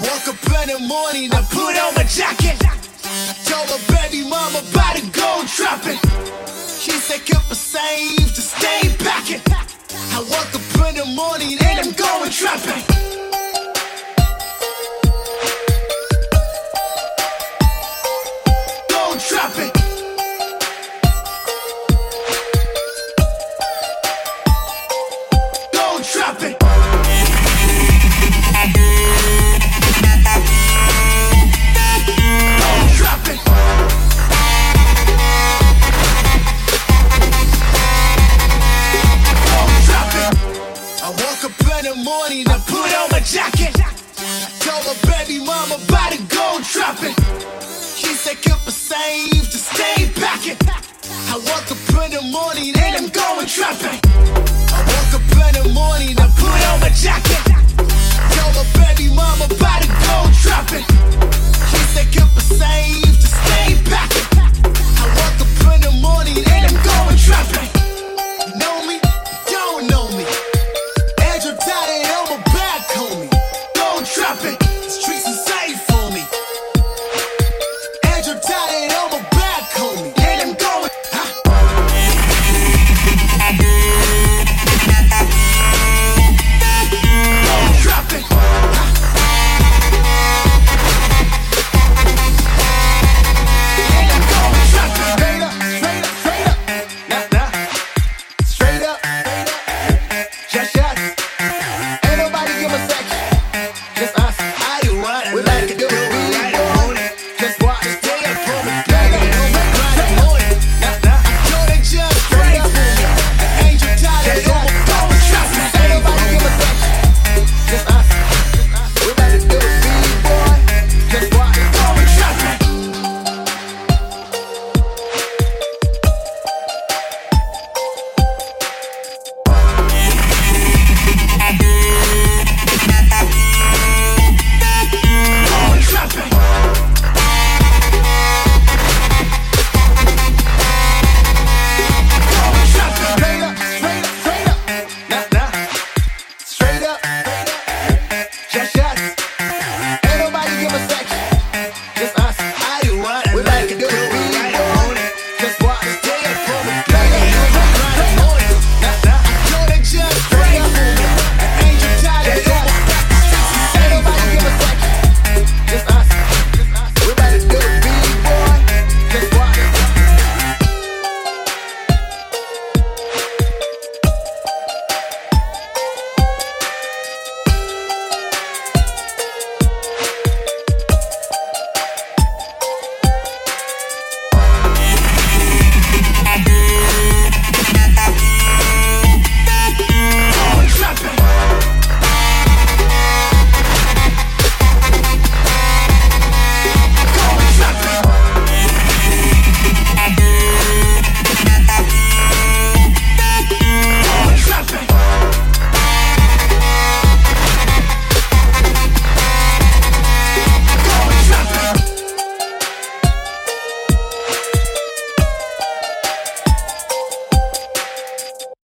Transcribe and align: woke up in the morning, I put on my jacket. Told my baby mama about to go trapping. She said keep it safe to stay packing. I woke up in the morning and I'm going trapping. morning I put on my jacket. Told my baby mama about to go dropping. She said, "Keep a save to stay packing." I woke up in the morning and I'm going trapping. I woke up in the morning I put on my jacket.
woke 0.00 0.28
up 0.28 0.62
in 0.62 0.68
the 0.68 0.78
morning, 0.86 1.32
I 1.32 1.42
put 1.50 1.76
on 1.78 1.94
my 1.94 2.04
jacket. 2.04 2.58
Told 3.44 3.68
my 3.70 3.78
baby 3.94 4.28
mama 4.28 4.62
about 4.70 4.96
to 4.96 5.06
go 5.10 5.42
trapping. 5.46 5.98
She 6.78 6.92
said 6.92 7.24
keep 7.24 7.50
it 7.50 7.54
safe 7.54 8.34
to 8.34 8.40
stay 8.40 8.94
packing. 8.98 9.42
I 10.12 10.20
woke 10.20 10.54
up 10.54 10.88
in 10.88 10.96
the 10.96 11.06
morning 11.14 11.58
and 11.60 11.80
I'm 11.80 11.92
going 11.92 12.30
trapping. 12.30 12.85
morning 42.06 42.46
I 42.46 42.58
put 42.70 42.90
on 43.00 43.08
my 43.10 43.18
jacket. 43.18 43.74
Told 44.62 44.82
my 44.86 44.94
baby 45.10 45.44
mama 45.44 45.74
about 45.74 46.12
to 46.12 46.22
go 46.38 46.60
dropping. 46.72 47.16
She 47.98 48.14
said, 48.22 48.36
"Keep 48.46 48.62
a 48.70 48.70
save 48.70 49.50
to 49.50 49.58
stay 49.70 49.98
packing." 50.14 50.58
I 51.32 51.36
woke 51.48 51.68
up 51.74 52.04
in 52.04 52.10
the 52.16 52.22
morning 52.36 52.72
and 52.84 52.92
I'm 52.98 53.08
going 53.08 53.48
trapping. 53.56 53.98
I 54.76 54.80
woke 54.92 55.14
up 55.18 55.34
in 55.46 55.52
the 55.58 55.68
morning 55.80 56.14
I 56.24 56.26
put 56.42 56.60
on 56.70 56.78
my 56.80 56.90
jacket. 56.90 57.45